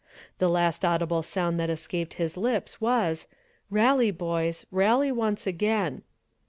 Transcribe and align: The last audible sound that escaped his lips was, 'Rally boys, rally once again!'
The 0.39 0.49
last 0.49 0.83
audible 0.83 1.21
sound 1.21 1.59
that 1.59 1.69
escaped 1.69 2.15
his 2.15 2.35
lips 2.35 2.81
was, 2.81 3.27
'Rally 3.69 4.09
boys, 4.09 4.65
rally 4.71 5.11
once 5.11 5.45
again!' 5.45 6.01